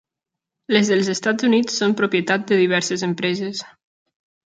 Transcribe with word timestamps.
Les 0.75 0.89
dels 0.93 1.11
Estats 1.15 1.47
Units 1.51 1.79
són 1.83 1.95
propietat 2.01 2.51
de 2.53 2.61
diverses 2.65 3.07
empreses. 3.13 3.67